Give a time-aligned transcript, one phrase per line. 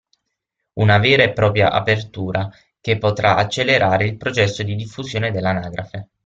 [0.79, 6.09] Una vera e propria apertura, che potrà accelerare il processo di diffusione dell'anagrafe.